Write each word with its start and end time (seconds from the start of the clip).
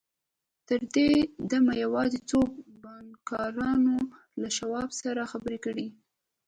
تر 0.67 0.81
دې 0.95 1.09
دمه 1.49 1.73
یوازې 1.83 2.19
څو 2.29 2.39
بانکدارانو 2.83 3.95
له 4.41 4.49
شواب 4.57 4.89
سره 5.01 5.29
خبرې 5.31 5.57
کړې 5.65 5.83
وې 5.87 5.89